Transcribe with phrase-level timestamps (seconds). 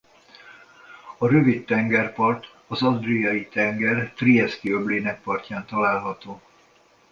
[1.17, 6.41] A rövid tengerpart az Adriai-tenger Trieszti-öblének partján található.